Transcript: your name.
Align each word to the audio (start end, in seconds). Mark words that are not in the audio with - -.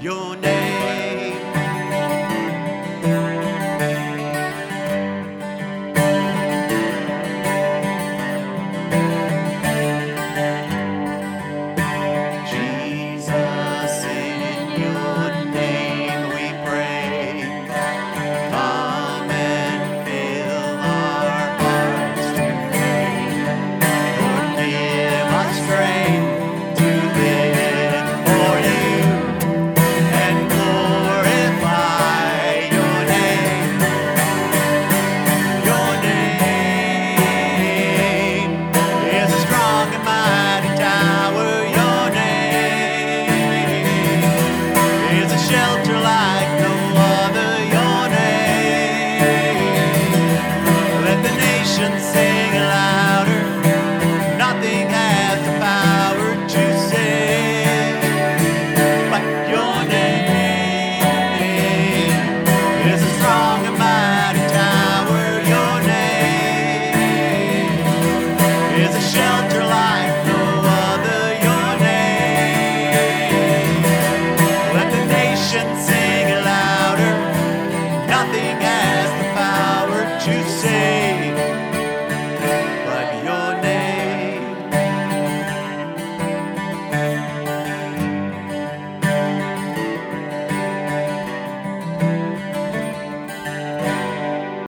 your 0.00 0.36
name. 0.36 0.59